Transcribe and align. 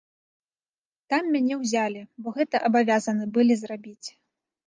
Там 1.13 1.27
мяне 1.33 1.53
ўзялі, 1.65 2.01
бо 2.23 2.27
гэта 2.39 2.61
абавязаны 2.69 3.23
былі 3.35 3.53
зрабіць. 3.63 4.07